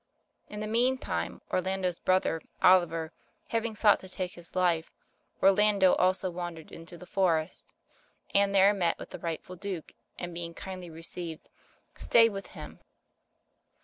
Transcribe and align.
In 0.49 0.61
the 0.61 0.65
meantime, 0.67 1.43
Orlando's 1.51 1.99
brother, 1.99 2.41
Oliver, 2.59 3.11
having 3.49 3.75
sought 3.75 3.99
to 3.99 4.09
take 4.09 4.31
his 4.33 4.55
life, 4.55 4.91
Orlando 5.43 5.93
also 5.93 6.31
wandered 6.31 6.71
into 6.71 6.97
the 6.97 7.05
forest, 7.05 7.75
and 8.33 8.55
there 8.55 8.73
met 8.73 8.97
with 8.97 9.11
the 9.11 9.19
rightful 9.19 9.55
Duke, 9.57 9.91
and 10.17 10.33
being 10.33 10.55
kindly 10.55 10.89
received, 10.89 11.51
stayed 11.99 12.29
with 12.31 12.47
him. 12.57 12.79